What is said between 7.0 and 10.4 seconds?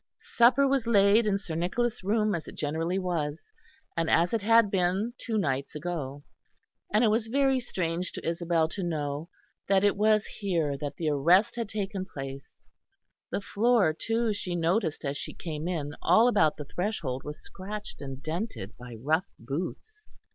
it was very strange to Isabel to know that it was